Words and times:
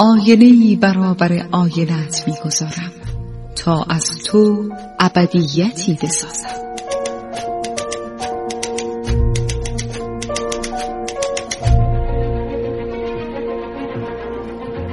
آینه 0.00 0.76
برابر 0.76 1.46
آینت 1.52 2.24
می‌گذارم 2.26 2.92
تا 3.56 3.86
از 3.88 4.04
تو 4.26 4.68
ابدیتی 5.00 5.98
بسازم. 6.02 6.48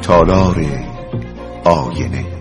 تالار 0.02 0.66
آینه 1.66 2.35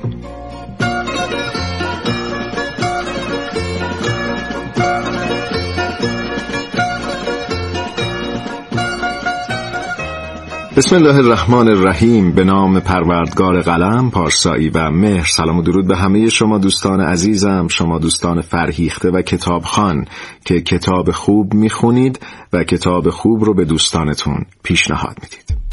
بسم 10.76 10.96
الله 10.96 11.16
الرحمن 11.16 11.68
الرحیم 11.68 12.32
به 12.32 12.44
نام 12.44 12.80
پروردگار 12.80 13.60
قلم 13.60 14.10
پارسایی 14.10 14.68
و 14.68 14.90
مهر. 14.90 15.26
سلام 15.26 15.58
و 15.58 15.62
درود 15.62 15.88
به 15.88 15.96
همه 15.96 16.28
شما 16.28 16.58
دوستان 16.58 17.00
عزیزم 17.00 17.68
شما 17.68 17.98
دوستان 17.98 18.40
فرهیخته 18.40 19.10
و 19.10 19.22
کتابخان 19.22 20.04
که 20.44 20.60
کتاب 20.60 21.10
خوب 21.10 21.54
می‌خونید 21.54 22.20
و 22.52 22.64
کتاب 22.64 23.10
خوب 23.10 23.44
رو 23.44 23.54
به 23.54 23.64
دوستانتون 23.64 24.44
پیشنهاد 24.62 25.16
می‌دید. 25.22 25.63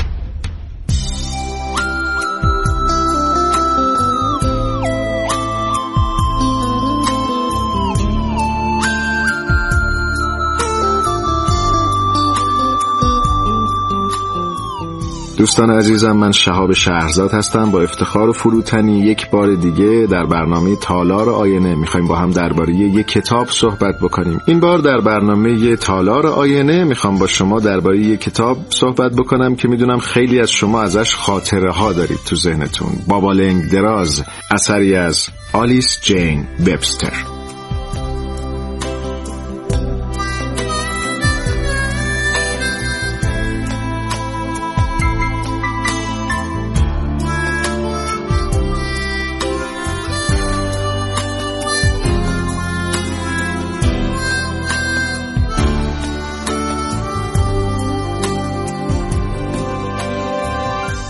دوستان 15.42 15.72
عزیزم 15.72 16.12
من 16.12 16.32
شهاب 16.32 16.74
شهرزاد 16.74 17.32
هستم. 17.32 17.72
با 17.72 17.82
افتخار 17.82 18.30
و 18.30 18.34
فروتنی 18.34 19.00
یک 19.00 19.30
بار 19.30 19.56
دیگه 19.56 20.08
در 20.12 20.26
برنامه 20.26 20.76
تالار 20.76 21.30
آینه 21.30 21.76
می‌خوایم 21.76 22.08
با 22.08 22.16
هم 22.16 22.32
درباره 22.32 22.74
یک 22.76 23.08
کتاب 23.08 23.50
صحبت 23.50 24.00
بکنیم. 24.02 24.42
این 24.46 24.60
بار 24.60 24.78
در 24.78 24.98
برنامه 24.98 25.76
تالار 25.76 26.28
آینه 26.28 26.84
می‌خوام 26.84 27.20
با 27.20 27.28
شما 27.28 27.60
درباره 27.60 28.00
یک 28.00 28.22
کتاب 28.22 28.58
صحبت 28.70 29.12
بکنم 29.12 29.56
که 29.56 29.68
می‌دونم 29.68 30.00
خیلی 30.00 30.40
از 30.40 30.52
شما 30.52 30.82
ازش 30.82 31.16
خاطره 31.16 31.72
ها 31.72 31.94
دارید 31.94 32.20
تو 32.26 32.36
ذهنتون. 32.36 32.92
بابا 33.08 33.34
لنگ 33.34 33.70
دراز 33.70 34.24
اثری 34.52 34.96
از 34.96 35.30
آلیس 35.54 36.00
جین 36.02 36.48
وبستر. 36.60 37.31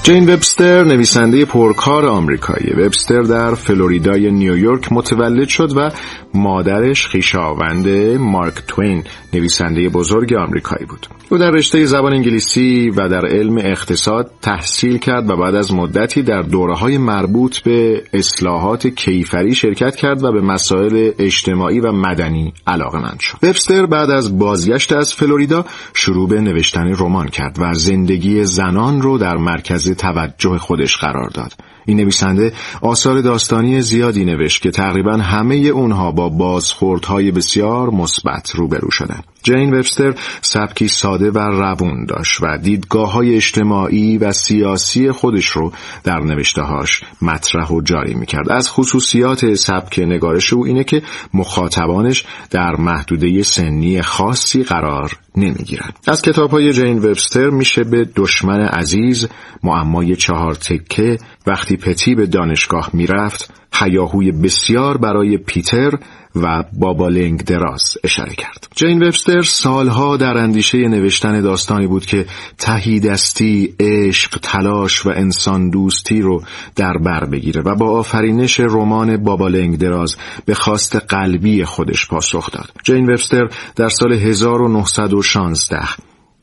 جین 0.03 0.29
وبستر 0.29 0.83
نویسنده 0.83 1.45
پرکار 1.45 2.05
آمریکایی. 2.05 2.73
وبستر 2.73 3.21
در 3.21 3.55
فلوریدای 3.55 4.31
نیویورک 4.31 4.91
متولد 4.91 5.47
شد 5.47 5.77
و 5.77 5.91
مادرش 6.33 7.07
خیشاوند 7.07 7.87
مارک 8.19 8.53
توین 8.67 9.03
نویسنده 9.33 9.89
بزرگ 9.89 10.33
آمریکایی 10.33 10.85
بود. 10.85 11.07
او 11.29 11.37
در 11.37 11.51
رشته 11.51 11.85
زبان 11.85 12.13
انگلیسی 12.13 12.89
و 12.89 13.09
در 13.09 13.25
علم 13.25 13.57
اقتصاد 13.57 14.31
تحصیل 14.41 14.97
کرد 14.97 15.29
و 15.29 15.35
بعد 15.35 15.55
از 15.55 15.73
مدتی 15.73 16.21
در 16.21 16.41
دوره 16.41 16.75
های 16.75 16.97
مربوط 16.97 17.59
به 17.59 18.03
اصلاحات 18.13 18.87
کیفری 18.87 19.55
شرکت 19.55 19.95
کرد 19.95 20.23
و 20.23 20.31
به 20.31 20.41
مسائل 20.41 21.11
اجتماعی 21.19 21.79
و 21.79 21.91
مدنی 21.91 22.53
علاقه 22.67 22.99
مند 22.99 23.19
شد. 23.19 23.37
وبستر 23.43 23.85
بعد 23.85 24.09
از 24.09 24.39
بازگشت 24.39 24.93
از 24.93 25.13
فلوریدا 25.13 25.65
شروع 25.93 26.29
به 26.29 26.41
نوشتن 26.41 26.95
رمان 26.99 27.27
کرد 27.27 27.57
و 27.59 27.73
زندگی 27.73 28.45
زنان 28.45 29.01
رو 29.01 29.17
در 29.17 29.37
مرکز 29.37 29.90
توجه 29.95 30.57
خودش 30.57 30.97
قرار 30.97 31.29
داد 31.29 31.53
این 31.85 31.97
نویسنده 31.97 32.53
آثار 32.81 33.21
داستانی 33.21 33.81
زیادی 33.81 34.25
نوشت 34.25 34.61
که 34.61 34.71
تقریبا 34.71 35.17
همه 35.17 35.55
اونها 35.55 36.11
با 36.11 36.29
بازخوردهای 36.29 37.31
بسیار 37.31 37.89
مثبت 37.89 38.51
روبرو 38.55 38.91
شدند. 38.91 39.23
جین 39.43 39.73
وبستر 39.73 40.15
سبکی 40.41 40.87
ساده 40.87 41.31
و 41.31 41.37
روون 41.39 42.05
داشت 42.05 42.43
و 42.43 42.57
دیدگاه 42.57 43.11
های 43.11 43.35
اجتماعی 43.35 44.17
و 44.17 44.31
سیاسی 44.31 45.11
خودش 45.11 45.45
رو 45.45 45.71
در 46.03 46.19
نوشتهاش 46.19 47.03
مطرح 47.21 47.67
و 47.67 47.81
جاری 47.81 48.13
می‌کرد. 48.13 48.51
از 48.51 48.71
خصوصیات 48.71 49.53
سبک 49.53 49.99
نگارش 49.99 50.53
او 50.53 50.65
اینه 50.65 50.83
که 50.83 51.01
مخاطبانش 51.33 52.25
در 52.49 52.75
محدوده 52.75 53.43
سنی 53.43 54.01
خاصی 54.01 54.63
قرار 54.63 55.17
نمی‌گیرد. 55.35 55.99
از 56.07 56.21
کتاب 56.21 56.51
های 56.51 56.73
جین 56.73 56.97
وبستر 56.97 57.49
میشه 57.49 57.83
به 57.83 58.09
دشمن 58.15 58.59
عزیز، 58.59 59.27
معمای 59.63 60.15
چهار 60.15 60.53
تکه، 60.53 61.17
وقتی 61.47 61.77
پتی 61.77 62.15
به 62.15 62.25
دانشگاه 62.25 62.89
می‌رفت، 62.93 63.53
هیاهوی 63.73 64.31
بسیار 64.31 64.97
برای 64.97 65.37
پیتر 65.37 65.91
و 66.35 66.63
بابا 66.73 67.07
لنگ 67.07 67.43
دراز 67.43 67.97
اشاره 68.03 68.35
کرد. 68.35 68.67
جین 68.75 69.03
وبستر 69.03 69.41
سالها 69.41 70.17
در 70.17 70.37
اندیشه 70.37 70.77
نوشتن 70.77 71.41
داستانی 71.41 71.87
بود 71.87 72.05
که 72.05 72.25
تهی 72.57 72.99
دستی، 72.99 73.75
عشق، 73.79 74.39
تلاش 74.41 75.05
و 75.05 75.09
انسان 75.09 75.69
دوستی 75.69 76.21
رو 76.21 76.43
در 76.75 76.97
بر 76.97 77.25
بگیره 77.25 77.61
و 77.61 77.75
با 77.75 77.99
آفرینش 77.99 78.59
رمان 78.59 79.17
بابا 79.17 79.47
لنگ 79.47 79.77
دراز 79.77 80.15
به 80.45 80.53
خواست 80.53 80.95
قلبی 80.95 81.65
خودش 81.65 82.07
پاسخ 82.07 82.51
داد. 82.51 82.69
جین 82.83 83.09
وبستر 83.09 83.49
در 83.75 83.89
سال 83.89 84.13
1916 84.13 85.79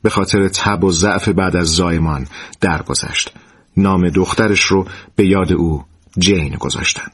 به 0.03 0.09
خاطر 0.09 0.47
تب 0.47 0.83
و 0.83 0.91
ضعف 0.91 1.29
بعد 1.29 1.55
از 1.55 1.67
زایمان 1.67 2.27
درگذشت. 2.61 3.31
نام 3.77 4.09
دخترش 4.09 4.61
رو 4.61 4.85
به 5.15 5.27
یاد 5.27 5.53
او 5.53 5.83
جین 6.17 6.55
گذاشتن. 6.59 7.11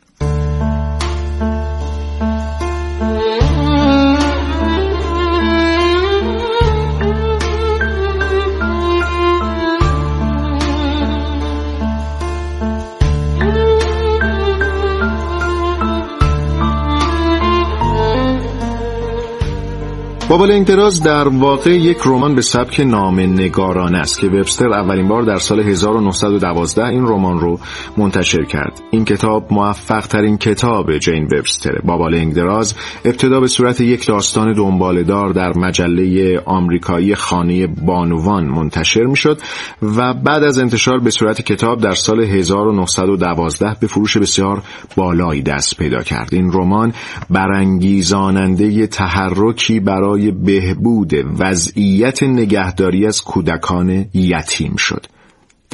بابا 20.30 20.46
لنگدراز 20.46 21.04
در 21.04 21.28
واقع 21.28 21.72
یک 21.72 21.98
رمان 22.06 22.36
به 22.36 22.42
سبک 22.42 22.80
نام 22.80 23.20
نگاران 23.20 23.96
است 23.96 24.20
که 24.20 24.28
وبستر 24.28 24.74
اولین 24.74 25.08
بار 25.08 25.22
در 25.22 25.38
سال 25.38 25.60
1912 25.60 26.86
این 26.86 27.04
رمان 27.04 27.40
رو 27.40 27.60
منتشر 27.98 28.44
کرد. 28.44 28.82
این 28.96 29.06
کتاب 29.06 29.54
موفق 29.54 30.08
ترین 30.08 30.38
کتاب 30.38 30.98
جین 30.98 31.24
وبستر. 31.24 31.82
بابا 31.84 32.08
لنگدراز 32.08 32.76
ابتدا 33.06 33.40
به 33.40 33.48
صورت 33.48 33.82
یک 33.82 34.08
داستان 34.08 34.54
دنبالدار 34.54 35.30
در 35.30 35.58
مجله 35.58 36.40
آمریکایی 36.46 37.16
خانه 37.16 37.68
بانوان 37.68 38.46
منتشر 38.46 39.04
می 39.04 39.16
شد 39.16 39.42
و 39.82 40.14
بعد 40.14 40.44
از 40.44 40.60
انتشار 40.60 41.00
به 41.00 41.10
صورت 41.10 41.42
کتاب 41.42 41.82
در 41.82 41.92
سال 41.92 42.24
1912 42.24 43.76
به 43.80 43.88
فروش 43.88 44.18
بسیار 44.18 44.64
بالایی 44.96 45.42
دست 45.42 45.78
پیدا 45.78 46.02
کرد. 46.02 46.30
این 46.34 46.52
رمان 46.54 46.94
برانگیزاننده 47.30 48.88
تحرکی 48.88 49.80
برای 49.80 50.32
بهبود 50.32 51.14
وضعیت 51.40 52.24
نگهداری 52.24 53.06
از 53.06 53.22
کودکان 53.22 54.06
یتیم 54.14 54.76
شد 54.76 55.15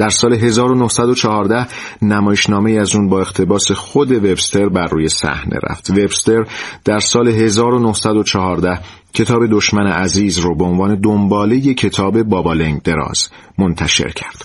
در 0.02 0.10
سال 0.10 0.32
1914 0.32 1.66
نمایشنامه 2.02 2.72
از 2.72 2.96
اون 2.96 3.08
با 3.08 3.20
اقتباس 3.20 3.72
خود 3.72 4.12
وبستر 4.12 4.68
بر 4.68 4.86
روی 4.86 5.08
صحنه 5.08 5.58
رفت. 5.70 5.90
وبستر 5.90 6.44
در 6.84 6.98
سال 6.98 7.28
1914 7.28 8.80
کتاب 9.14 9.46
دشمن 9.50 9.86
عزیز 9.86 10.38
رو 10.38 10.56
به 10.56 10.64
عنوان 10.64 11.00
دنباله 11.00 11.74
کتاب 11.74 12.22
بابالنگ 12.22 12.82
دراز 12.82 13.28
منتشر 13.58 14.08
کرد. 14.08 14.42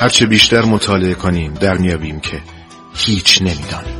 هرچه 0.00 0.26
بیشتر 0.26 0.64
مطالعه 0.64 1.14
کنیم 1.14 1.54
در 1.54 1.78
میابیم 1.78 2.20
که 2.20 2.40
هیچ 2.94 3.42
نمی‌دانیم 3.42 3.97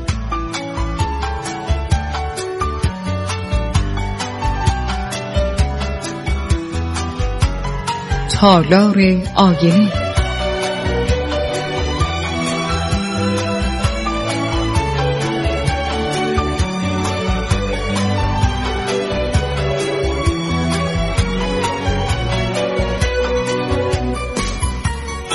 تالار 8.41 8.99
آینه. 9.37 10.08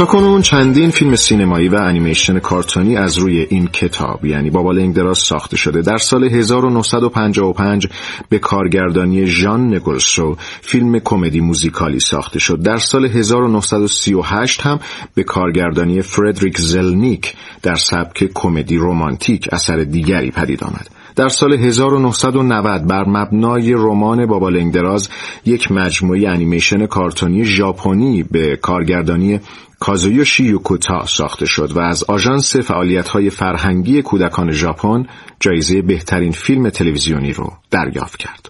کنون 0.06 0.42
چندین 0.42 0.92
فیلم 0.92 1.16
سینمایی 1.16 1.70
و 1.70 1.76
انیمیشن 1.76 2.40
کارتونی 2.40 2.98
از 2.98 3.18
روی 3.18 3.40
این 3.50 3.68
کتاب 3.68 4.26
یعنی 4.26 4.50
بابا 4.50 4.72
لنگ 4.72 4.96
دراز 4.96 5.18
ساخته 5.18 5.58
شده. 5.58 5.82
در 5.82 5.98
سال 5.98 6.24
1955 6.24 7.88
به 8.30 8.40
کارگردانی 8.40 9.26
ژان 9.26 9.74
نگلسو 9.74 10.36
فیلم 10.62 11.00
کمدی 11.00 11.40
موزیکالی 11.40 12.00
ساخته 12.00 12.40
شد. 12.40 12.62
در 12.62 12.78
سال 12.78 13.06
1938 13.06 14.62
هم 14.62 14.80
به 15.16 15.24
کارگردانی 15.24 16.02
فردریک 16.02 16.58
زلنیک 16.58 17.34
در 17.62 17.76
سبک 17.76 18.30
کمدی 18.34 18.78
رومانتیک 18.78 19.50
اثر 19.52 19.78
دیگری 19.78 20.32
پدید 20.32 20.64
آمد. 20.64 21.03
در 21.16 21.28
سال 21.28 21.54
1990 21.54 22.88
بر 22.88 23.04
مبنای 23.08 23.74
رمان 23.74 24.26
بابا 24.26 24.50
لنگدراز 24.50 25.10
یک 25.46 25.72
مجموعه 25.72 26.30
انیمیشن 26.30 26.86
کارتونی 26.86 27.46
ژاپنی 27.46 28.24
به 28.24 28.56
کارگردانی 28.56 29.40
کازویوشی 29.80 30.44
یوکوتا 30.44 31.06
ساخته 31.06 31.46
شد 31.46 31.72
و 31.72 31.80
از 31.80 32.04
آژانس 32.04 32.56
فعالیت‌های 32.56 33.30
فرهنگی 33.30 34.02
کودکان 34.02 34.52
ژاپن 34.52 35.06
جایزه 35.40 35.82
بهترین 35.82 36.32
فیلم 36.32 36.70
تلویزیونی 36.70 37.34
رو 37.34 37.54
دریافت 37.72 38.18
کرد. 38.18 38.50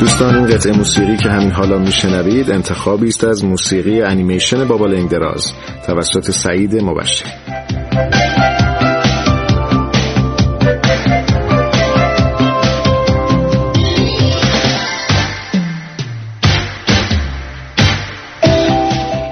دوستان 0.00 0.34
این 0.34 0.46
قطعه 0.46 0.72
موسیقی 0.72 1.16
که 1.16 1.30
همین 1.30 1.50
حالا 1.50 1.78
میشنوید 1.78 2.50
انتخابی 2.50 3.08
است 3.08 3.24
از 3.24 3.44
موسیقی 3.44 4.02
انیمیشن 4.02 4.64
بابا 4.64 4.86
لنگدراز 4.86 5.52
توسط 5.86 6.30
سعید 6.30 6.82
مبشر. 6.82 7.26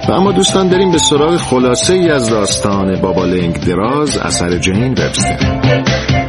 و 0.09 0.13
اما 0.13 0.33
دوستان 0.33 0.69
بریم 0.69 0.91
به 0.91 0.99
سراغ 0.99 1.37
خلاصه 1.37 1.95
ای 1.95 2.11
از 2.11 2.31
داستان 2.31 3.01
بابا 3.01 3.25
لنگ 3.25 3.61
دراز 3.61 4.19
اثر 4.19 4.59
جین 4.59 4.93
وبستر. 4.93 6.24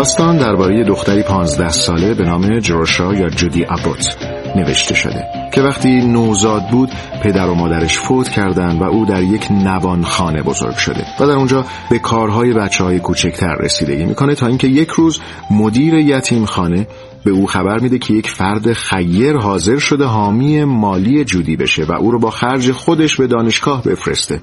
داستان 0.00 0.36
درباره 0.38 0.84
دختری 0.84 1.22
پانزده 1.22 1.68
ساله 1.68 2.14
به 2.14 2.24
نام 2.24 2.58
جروشا 2.58 3.14
یا 3.14 3.28
جودی 3.28 3.64
ابوت 3.64 4.16
نوشته 4.56 4.94
شده 4.94 5.24
که 5.54 5.62
وقتی 5.62 5.88
نوزاد 5.88 6.62
بود 6.70 6.90
پدر 7.22 7.48
و 7.48 7.54
مادرش 7.54 7.98
فوت 7.98 8.28
کردند 8.28 8.80
و 8.80 8.84
او 8.84 9.06
در 9.06 9.22
یک 9.22 9.50
نوان 9.50 10.02
خانه 10.02 10.42
بزرگ 10.42 10.76
شده 10.76 11.04
و 11.20 11.26
در 11.26 11.32
اونجا 11.32 11.64
به 11.90 11.98
کارهای 11.98 12.52
بچه 12.52 12.84
های 12.84 12.98
کوچکتر 12.98 13.54
رسیدگی 13.54 14.04
می‌کنه 14.04 14.34
تا 14.34 14.46
اینکه 14.46 14.66
یک 14.66 14.88
روز 14.88 15.20
مدیر 15.50 15.94
یتیم 15.94 16.44
خانه 16.44 16.86
به 17.24 17.30
او 17.30 17.46
خبر 17.46 17.78
میده 17.78 17.98
که 17.98 18.14
یک 18.14 18.30
فرد 18.30 18.72
خیر 18.72 19.36
حاضر 19.36 19.78
شده 19.78 20.04
حامی 20.04 20.64
مالی 20.64 21.24
جودی 21.24 21.56
بشه 21.56 21.84
و 21.84 21.92
او 21.92 22.10
رو 22.10 22.18
با 22.18 22.30
خرج 22.30 22.72
خودش 22.72 23.16
به 23.16 23.26
دانشگاه 23.26 23.82
بفرسته. 23.82 24.40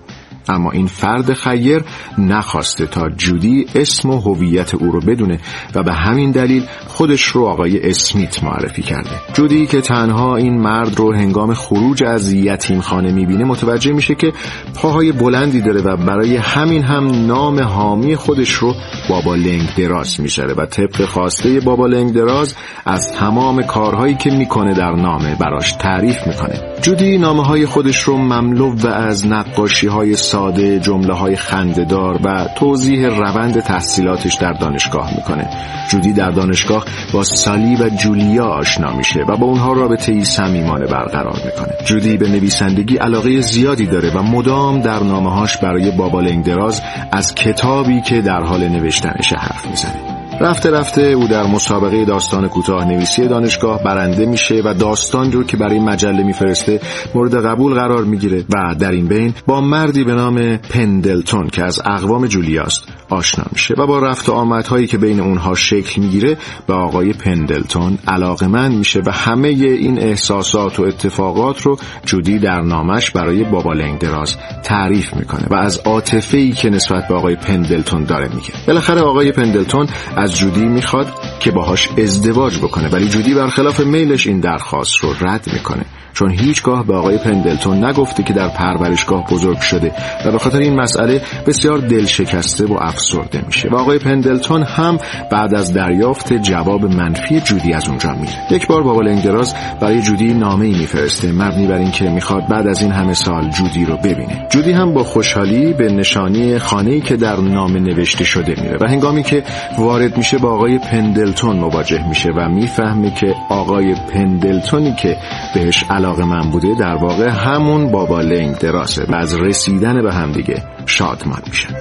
اما 0.50 0.72
این 0.72 0.88
فرد 0.88 1.34
خیر 1.34 1.84
نخواسته 2.18 2.86
تا 2.86 3.10
جودی 3.10 3.66
اسم 3.76 4.10
و 4.10 4.20
هویت 4.20 4.76
او 4.76 4.92
رو 4.92 5.00
بدونه 5.00 5.40
و 5.76 5.84
به 5.84 5.94
همین 5.94 6.32
دلیل 6.32 6.64
خودش 6.88 7.24
رو 7.24 7.46
آقای 7.46 7.90
اسمیت 7.90 8.44
معرفی 8.44 8.82
کرده. 8.82 9.10
جودی 9.34 9.68
که 9.68 9.82
تنها 9.82 10.36
این 10.36 10.62
مرد 10.62 11.00
رو 11.00 11.14
هنگام 11.14 11.54
خروج 11.54 12.04
از 12.04 12.32
یتیم 12.32 12.82
خانه 12.82 13.12
می‌بینه 13.12 13.44
متوجه 13.44 13.92
میشه 13.94 14.16
که 14.16 14.34
پاهای 14.76 15.12
بلندی 15.12 15.62
داره 15.62 15.82
و 15.82 15.98
برای 15.98 16.38
همین 16.38 16.84
هم 16.84 17.26
نام 17.26 17.60
حامی 17.60 18.16
خودش 18.16 18.52
رو 18.52 18.74
بابا 19.10 19.36
لنگ 19.36 19.76
دراز 19.78 20.22
میشره 20.22 20.54
و 20.54 20.66
طبق 20.66 21.06
خواسته 21.06 21.60
بابا 21.60 21.88
لنگ 21.88 22.14
دراز 22.14 22.56
از 22.86 23.12
تمام 23.14 23.64
کارهایی 23.64 24.16
که 24.16 24.30
می‌کنه 24.30 24.74
در 24.74 24.92
نامه 24.92 25.36
براش 25.36 25.72
تعریف 25.72 26.28
می‌کنه. 26.28 26.62
جودی 26.82 27.18
نامه 27.18 27.44
های 27.44 27.66
خودش 27.66 28.00
رو 28.00 28.18
مملو 28.18 28.76
و 28.76 28.88
از 28.88 29.28
نقاشی 29.28 29.88
های 29.88 30.16
ساده 30.38 30.80
جمله 30.80 31.14
های 31.14 31.36
خنددار 31.36 32.20
و 32.24 32.48
توضیح 32.56 33.08
روند 33.08 33.60
تحصیلاتش 33.60 34.36
در 34.36 34.54
دانشگاه 34.54 35.14
می‌کنه. 35.16 35.50
جودی 35.90 36.14
در 36.14 36.32
دانشگاه 36.32 36.86
با 37.14 37.24
سالی 37.24 37.76
و 37.76 37.90
جولیا 37.90 38.46
آشنا 38.46 38.92
میشه 38.92 39.20
و 39.20 39.38
با 39.38 39.46
اونها 39.46 39.74
رابطه 39.74 40.12
ای 40.12 40.24
صمیمانه 40.24 40.86
برقرار 40.86 41.40
می‌کنه. 41.46 41.74
جودی 41.86 42.18
به 42.18 42.30
نویسندگی 42.30 42.98
علاقه 42.98 43.42
زیادی 43.42 43.86
داره 43.86 44.12
و 44.16 44.22
مدام 44.22 44.82
در 44.82 45.04
نامه 45.04 45.32
هاش 45.32 45.58
برای 45.58 45.92
بابا 45.92 46.22
لنگدراز 46.22 46.82
از 47.12 47.36
کتابی 47.36 48.02
که 48.02 48.22
در 48.22 48.44
حال 48.44 48.68
نوشتنش 48.68 49.34
حرف 49.34 49.68
می‌زنه. 49.68 50.17
رفته 50.42 50.72
رفته 50.72 51.02
او 51.02 51.28
در 51.28 51.44
مسابقه 51.44 52.06
داستان 52.06 52.48
کوتاه 52.48 52.86
نویسی 52.86 53.28
دانشگاه 53.28 53.84
برنده 53.84 54.26
میشه 54.26 54.62
و 54.66 54.74
داستان 54.74 55.32
رو 55.32 55.44
که 55.44 55.58
برای 55.58 55.80
مجله 55.80 56.24
میفرسته 56.24 56.80
مورد 57.16 57.46
قبول 57.46 57.74
قرار 57.74 58.04
می‌گیره 58.04 58.46
و 58.56 58.76
در 58.80 58.92
این 58.92 59.08
بین 59.08 59.34
با 59.48 59.62
مردی 59.62 60.04
به 60.04 60.14
نام 60.14 60.58
پندلتون 60.58 61.48
که 61.48 61.64
از 61.64 61.82
اقوام 61.86 62.28
جولیاست 62.28 62.88
آشنا 63.10 63.46
میشه 63.52 63.74
و 63.78 63.88
با 63.88 64.00
رفت 64.00 64.30
و 64.30 64.32
آمدهایی 64.32 64.88
که 64.88 64.98
بین 64.98 65.20
اونها 65.20 65.56
شکل 65.56 66.02
می‌گیره 66.02 66.38
به 66.68 66.74
آقای 66.74 67.14
پندلتون 67.14 67.98
علاقمند 68.08 68.78
میشه 68.78 69.02
و 69.06 69.12
همه 69.12 69.48
این 69.48 70.00
احساسات 70.00 70.80
و 70.80 70.84
اتفاقات 70.84 71.62
رو 71.62 71.78
جودی 72.06 72.40
در 72.40 72.62
نامش 72.62 73.12
برای 73.12 73.44
بابا 73.44 73.74
لنگ 73.74 74.00
دراز 74.00 74.36
تعریف 74.64 75.14
می‌کنه 75.14 75.48
و 75.50 75.56
از 75.56 75.78
عاطفه 75.78 76.38
ای 76.38 76.52
که 76.52 76.70
نسبت 76.70 77.08
به 77.08 77.16
آقای 77.16 77.36
پندلتون 77.36 78.04
داره 78.04 78.28
میگه. 78.36 78.54
بالاخره 78.68 79.02
آقای 79.02 79.32
پندلتون 79.32 79.88
جودی 80.36 80.66
می‌خواد 80.66 81.08
که 81.40 81.52
باهاش 81.52 81.90
ازدواج 81.98 82.58
بکنه. 82.58 82.90
ولی 82.90 83.08
جودی 83.08 83.34
برخلاف 83.34 83.80
میلش 83.80 84.28
این 84.28 84.40
درخواست 84.40 84.96
رو 84.96 85.10
رد 85.22 85.50
می‌کنه. 85.54 85.86
چون 86.14 86.32
هیچگاه 86.32 86.88
به 86.88 86.96
آقای 86.96 87.18
پندلتون 87.18 87.86
نگفته 87.86 88.24
که 88.24 88.34
در 88.34 88.50
پرورشگاه 88.50 89.26
بزرگ 89.32 89.60
شده 89.60 89.92
و 90.26 90.32
به 90.32 90.38
خاطر 90.38 90.58
این 90.58 90.76
مسئله 90.76 91.22
بسیار 91.48 91.78
دل 91.78 92.06
شکسته 92.06 92.66
و 92.66 92.78
افسرده 92.82 93.44
میشه. 93.46 93.70
و 93.70 93.76
آقای 93.76 94.00
پندلتون 94.00 94.64
هم 94.64 94.98
بعد 95.32 95.56
از 95.56 95.74
دریافت 95.74 96.34
جواب 96.34 96.86
منفی 96.86 97.42
جودی 97.42 97.74
از 97.74 97.88
اونجا 97.88 98.12
میره. 98.12 98.48
یک 98.52 98.68
بار 98.68 98.84
بابا 98.84 99.02
لنگراز 99.02 99.56
برای 99.82 100.02
جودی 100.02 100.34
نامه 100.34 100.66
ای 100.66 100.72
میفرسته. 100.72 101.32
مبنی 101.32 101.68
بر 101.68 101.78
اینکه 101.78 102.10
می‌خواد 102.10 102.48
بعد 102.50 102.68
از 102.68 102.82
این 102.82 102.92
همه 102.92 103.14
سال 103.14 103.50
جودی 103.50 103.86
رو 103.86 103.98
ببینه. 103.98 104.48
جودی 104.52 104.72
هم 104.72 104.94
با 104.94 105.04
خوشحالی 105.04 105.74
به 105.74 105.92
نشانی 105.92 106.60
خانه 106.60 107.02
که 107.02 107.16
در 107.16 107.36
نامه 107.36 107.80
نوشته 107.80 108.24
شده 108.24 108.62
میره. 108.62 108.78
و 108.82 108.88
هنگامی 108.88 109.24
که 109.24 109.44
وارد 109.78 110.17
میشه 110.18 110.38
با 110.38 110.50
آقای 110.50 110.80
پندلتون 110.80 111.56
مواجه 111.56 112.08
میشه 112.08 112.30
و 112.30 112.50
می‌فهمه 112.50 113.12
که 113.12 113.36
آقای 113.50 113.96
پندلتونی 114.14 114.96
که 115.02 115.18
بهش 115.56 115.84
علاقه 115.90 116.26
من 116.26 116.50
بوده 116.52 116.76
در 116.80 116.96
واقع 116.96 117.30
همون 117.30 117.92
بابا 117.92 118.22
لنگ 118.22 118.58
دراسه 118.58 119.06
و 119.12 119.16
از 119.16 119.40
رسیدن 119.42 120.02
به 120.02 120.14
همدیگه 120.14 120.64
شادمان 120.86 121.42
میشن 121.48 121.74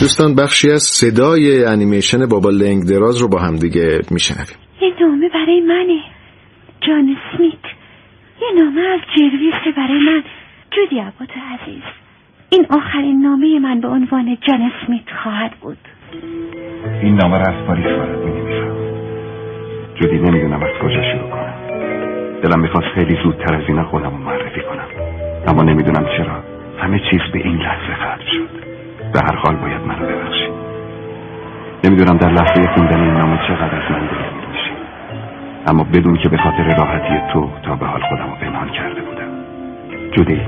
دوستان 0.00 0.34
بخشی 0.34 0.70
از 0.70 0.82
صدای 0.82 1.64
انیمیشن 1.64 2.26
بابا 2.26 2.50
لنگ 2.50 2.84
دراز 2.84 3.16
رو 3.16 3.28
با 3.28 3.38
همدیگه 3.38 4.00
میشنویم. 4.10 4.56
یه 4.82 4.88
نامه 5.00 5.28
برای 5.28 5.60
منه. 5.60 6.17
جان 6.88 7.16
سمیت. 7.32 7.64
یه 8.42 8.62
نامه 8.62 8.80
از 8.80 9.00
جرویس 9.16 9.76
برای 9.76 9.98
من. 9.98 10.22
جودی 10.70 10.98
عبات 10.98 11.30
عزیز. 11.30 11.82
این 12.50 12.66
آخرین 12.70 13.22
نامه 13.22 13.58
من 13.58 13.80
به 13.80 13.88
عنوان 13.88 14.38
جان 14.48 14.72
سمیت 14.86 15.10
خواهد 15.22 15.50
بود. 15.60 15.78
این 17.02 17.14
نامه 17.14 17.38
را 17.38 17.44
از 17.44 17.66
پاریس 17.66 17.86
وارد 17.86 18.18
می 18.18 18.30
نویسم 18.30 18.76
جودی 19.94 20.18
نمی‌دونم 20.18 20.62
از 20.62 20.70
کجا 20.82 21.02
شروع 21.02 21.30
کنم. 21.30 21.54
دلم 22.42 22.60
می‌خواست 22.60 22.86
خیلی 22.86 23.18
زودتر 23.22 23.54
از 23.54 23.62
اینا 23.68 23.84
خودم 23.84 24.10
رو 24.10 24.18
معرفی 24.18 24.60
کنم. 24.60 24.88
اما 25.48 25.62
نمی‌دونم 25.62 26.04
چرا 26.16 26.42
همه 26.78 27.00
چیز 27.10 27.20
به 27.32 27.38
این 27.38 27.56
لحظه 27.56 27.94
ختم 27.94 28.24
شد. 28.32 28.48
به 29.12 29.20
هر 29.20 29.36
حال 29.36 29.56
باید 29.56 29.80
منو 29.80 30.06
ببخشید. 30.06 30.52
نمی‌دونم 31.84 32.18
در 32.18 32.30
لحظه 32.30 32.74
خوندن 32.74 33.00
این 33.00 33.14
نامه 33.14 33.38
چقدر 33.48 33.76
از 33.76 33.90
من 33.90 34.06
دل 34.06 34.47
اما 35.68 35.84
بدون 35.84 36.18
که 36.22 36.28
به 36.28 36.36
خاطر 36.36 36.76
راحتی 36.78 37.32
تو 37.32 37.50
تا 37.66 37.76
به 37.76 37.86
حال 37.86 38.00
خودم 38.08 38.30
رو 38.30 38.36
پنهان 38.40 38.68
کرده 38.68 39.00
بودم. 39.02 39.30
جودی 40.16 40.40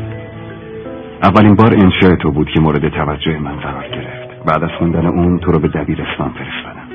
اولین 1.23 1.55
بار 1.55 1.75
انشاء 1.75 2.17
تو 2.23 2.31
بود 2.31 2.49
که 2.55 2.61
مورد 2.61 2.89
توجه 2.89 3.39
من 3.39 3.57
قرار 3.57 3.89
گرفت. 3.89 4.45
بعد 4.47 4.65
از 4.65 4.71
خوندن 4.79 5.07
اون 5.07 5.39
تو 5.39 5.53
رو 5.53 5.59
به 5.59 5.69
دبیرستان 5.69 6.31
فرستادم. 6.31 6.89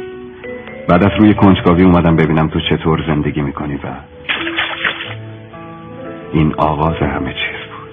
بعد 0.90 1.04
از 1.04 1.12
روی 1.20 1.34
کنجکاوی 1.34 1.84
اومدم 1.84 2.16
ببینم 2.16 2.48
تو 2.48 2.60
چطور 2.70 3.00
زندگی 3.08 3.42
می‌کنی 3.42 3.76
و 3.76 3.96
این 6.34 6.54
آغاز 6.58 6.96
همه 7.02 7.34
چیز 7.34 7.62
بود. 7.72 7.86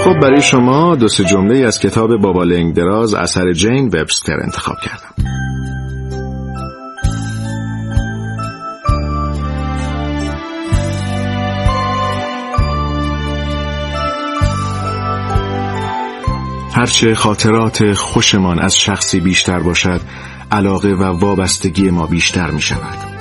خب 0.00 0.20
برای 0.20 0.40
شما 0.40 0.96
دو 0.96 1.08
سه 1.08 1.24
جمله 1.24 1.66
از 1.66 1.80
کتاب 1.80 2.16
بابا 2.16 2.44
لنگ 2.44 2.74
دراز 2.74 3.14
اثر 3.14 3.52
جین 3.52 3.86
وبستر 3.86 4.36
انتخاب 4.42 4.76
کردم. 4.82 5.23
هرچه 16.84 17.14
خاطرات 17.14 17.92
خوشمان 17.92 18.58
از 18.58 18.78
شخصی 18.78 19.20
بیشتر 19.20 19.58
باشد 19.58 20.00
علاقه 20.52 20.88
و 20.88 21.02
وابستگی 21.02 21.90
ما 21.90 22.06
بیشتر 22.06 22.50
می 22.50 22.60
شود 22.60 23.13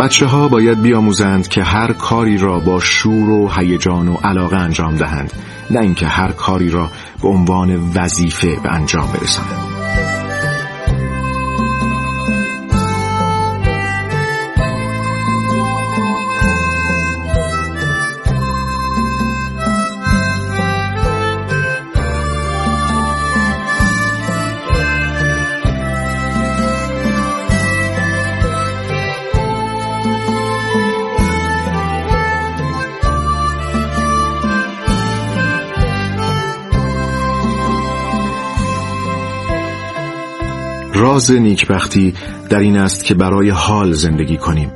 بچه 0.00 0.26
ها 0.26 0.48
باید 0.48 0.82
بیاموزند 0.82 1.48
که 1.48 1.62
هر 1.62 1.92
کاری 1.92 2.38
را 2.38 2.58
با 2.58 2.80
شور 2.80 3.30
و 3.30 3.48
هیجان 3.48 4.08
و 4.08 4.14
علاقه 4.14 4.56
انجام 4.56 4.96
دهند 4.96 5.32
نه 5.70 5.80
اینکه 5.80 6.06
هر 6.06 6.32
کاری 6.32 6.70
را 6.70 6.90
به 7.22 7.28
عنوان 7.28 7.92
وظیفه 7.94 8.56
به 8.62 8.72
انجام 8.72 9.12
برسانند. 9.12 9.69
راز 41.20 41.30
نیکبختی 41.30 42.14
در 42.50 42.58
این 42.58 42.76
است 42.76 43.04
که 43.04 43.14
برای 43.14 43.50
حال 43.50 43.92
زندگی 43.92 44.36
کنیم. 44.36 44.72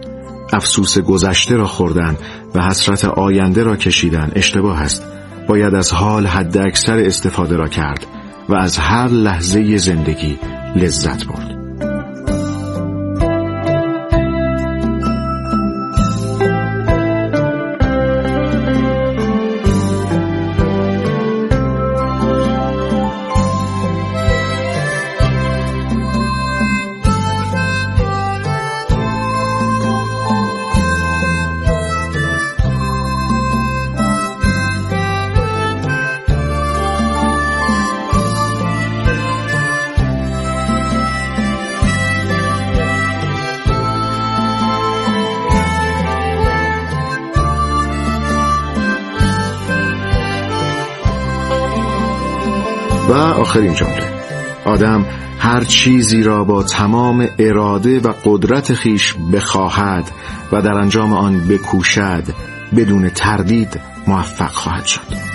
افسوس 0.53 0.99
گذشته 0.99 1.57
را 1.57 1.67
خوردن 1.67 2.17
و 2.55 2.63
حسرت 2.63 3.05
آینده 3.05 3.63
را 3.63 3.77
کشیدن 3.77 4.33
اشتباه 4.35 4.81
است. 4.83 5.07
باید 5.49 5.75
از 5.75 5.93
حال 5.93 6.27
حد 6.27 6.59
اکثر 6.59 6.99
استفاده 6.99 7.57
را 7.57 7.69
کرد 7.69 8.07
و 8.49 8.55
از 8.55 8.79
هر 8.79 9.09
لحظه 9.09 9.77
زندگی 9.77 10.39
لذت 10.77 11.27
برد. 11.27 11.54
و 53.09 53.13
آخرین 53.13 53.75
جمله. 53.75 54.13
آدم 54.65 55.07
هر 55.39 55.65
چیزی 55.65 56.23
را 56.23 56.45
با 56.45 56.63
تمام 56.63 57.29
اراده 57.39 58.01
و 58.01 58.13
قدرت 58.25 58.75
خیش 58.75 59.15
بخواهد 59.33 60.11
و 60.53 60.63
در 60.63 60.73
انجام 60.73 61.13
آن 61.13 61.49
بکوشد 61.49 62.25
بدون 62.77 63.09
تردید 63.09 63.81
موفق 64.07 64.51
خواهد 64.51 64.85
شد. 64.85 65.34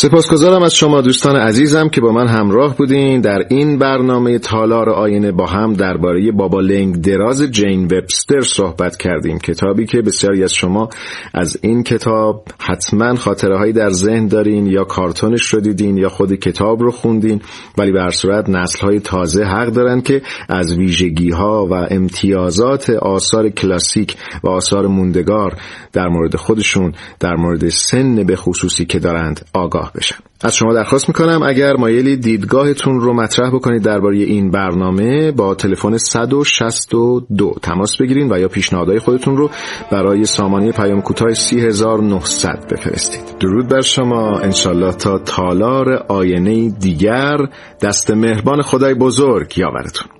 سپاسگزارم 0.00 0.62
از 0.62 0.74
شما 0.74 1.00
دوستان 1.00 1.36
عزیزم 1.36 1.88
که 1.88 2.00
با 2.00 2.12
من 2.12 2.26
همراه 2.28 2.76
بودین 2.76 3.20
در 3.20 3.46
این 3.48 3.78
برنامه 3.78 4.38
تالار 4.38 4.90
آینه 4.90 5.32
با 5.32 5.46
هم 5.46 5.72
درباره 5.72 6.32
بابا 6.32 6.60
لنگ 6.60 6.96
دراز 6.96 7.42
جین 7.42 7.84
وبستر 7.84 8.40
صحبت 8.40 8.96
کردیم. 8.96 9.38
کتابی 9.38 9.86
که 9.86 10.02
بسیاری 10.02 10.44
از 10.44 10.54
شما 10.54 10.88
از 11.34 11.58
این 11.62 11.82
کتاب 11.82 12.44
حتما 12.58 13.14
خاطره 13.14 13.58
هایی 13.58 13.72
در 13.72 13.90
ذهن 13.90 14.26
دارین 14.26 14.66
یا 14.66 14.84
کارتونش 14.84 15.46
رو 15.46 15.60
دیدین 15.60 15.96
یا 15.96 16.08
خود 16.08 16.34
کتاب 16.34 16.82
رو 16.82 16.90
خوندین 16.90 17.40
ولی 17.78 17.92
به 17.92 18.00
هر 18.00 18.10
صورت 18.10 18.48
نسل 18.48 18.80
های 18.80 19.00
تازه 19.00 19.44
حق 19.44 19.66
دارن 19.68 20.00
که 20.00 20.22
از 20.48 20.76
ویژگی 20.78 21.30
ها 21.30 21.66
و 21.66 21.74
امتیازات 21.74 22.90
آثار 22.90 23.48
کلاسیک 23.48 24.16
و 24.44 24.48
آثار 24.48 24.86
موندگار 24.86 25.56
در 25.92 26.08
مورد 26.08 26.36
خودشون 26.36 26.92
در 27.20 27.34
مورد 27.34 27.68
سن 27.68 28.24
به 28.24 28.36
خصوصی 28.36 28.84
که 28.84 28.98
دارند 28.98 29.44
آگاه 29.52 29.87
بشن 29.96 30.16
از 30.40 30.56
شما 30.56 30.74
درخواست 30.74 31.08
می‌کنم 31.08 31.42
اگر 31.42 31.72
مایلی 31.76 32.16
دیدگاهتون 32.16 33.00
رو 33.00 33.14
مطرح 33.14 33.50
بکنید 33.50 33.82
درباره 33.82 34.16
این 34.18 34.50
برنامه 34.50 35.32
با 35.32 35.54
تلفن 35.54 35.96
162 35.96 37.54
تماس 37.62 37.96
بگیرید 37.96 38.32
و 38.32 38.38
یا 38.38 38.48
پیشنهادهای 38.48 38.98
خودتون 38.98 39.36
رو 39.36 39.50
برای 39.92 40.24
سامانه 40.24 40.72
پیام 40.72 41.02
کوتاه 41.02 41.34
3900 41.34 42.72
بفرستید. 42.72 43.38
درود 43.40 43.68
بر 43.68 43.80
شما. 43.80 44.38
انشالله 44.38 44.92
تا 44.92 45.18
تالار 45.18 45.92
آینه 46.08 46.70
دیگر. 46.70 47.36
دست 47.82 48.10
مهربان 48.10 48.62
خدای 48.62 48.94
بزرگ 48.94 49.58
یاورتون. 49.58 50.17